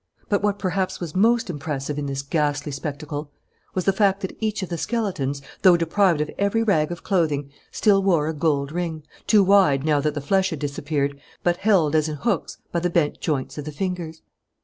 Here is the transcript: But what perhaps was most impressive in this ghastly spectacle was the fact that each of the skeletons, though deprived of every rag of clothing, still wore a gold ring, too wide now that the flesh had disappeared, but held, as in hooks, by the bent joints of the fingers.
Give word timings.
But 0.29 0.41
what 0.41 0.57
perhaps 0.57 0.99
was 0.99 1.13
most 1.15 1.47
impressive 1.47 1.99
in 1.99 2.07
this 2.07 2.23
ghastly 2.23 2.71
spectacle 2.71 3.31
was 3.75 3.85
the 3.85 3.93
fact 3.93 4.21
that 4.21 4.35
each 4.39 4.63
of 4.63 4.69
the 4.69 4.77
skeletons, 4.79 5.43
though 5.61 5.77
deprived 5.77 6.21
of 6.21 6.31
every 6.39 6.63
rag 6.63 6.91
of 6.91 7.03
clothing, 7.03 7.51
still 7.69 8.01
wore 8.01 8.27
a 8.27 8.33
gold 8.33 8.71
ring, 8.71 9.03
too 9.27 9.43
wide 9.43 9.83
now 9.83 10.01
that 10.01 10.15
the 10.15 10.19
flesh 10.19 10.49
had 10.49 10.57
disappeared, 10.57 11.21
but 11.43 11.57
held, 11.57 11.93
as 11.95 12.09
in 12.09 12.15
hooks, 12.15 12.57
by 12.71 12.79
the 12.79 12.89
bent 12.89 13.19
joints 13.21 13.59
of 13.59 13.65
the 13.65 13.71
fingers. 13.71 14.23